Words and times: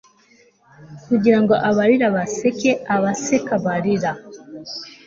Kugira 1.07 1.37
ngo 1.43 1.53
abarira 1.69 2.07
baseke 2.15 2.71
abaseka 2.95 3.53
barira 3.65 4.11